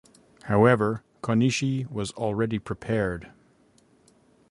[0.45, 3.29] However, Konishi was already prepared.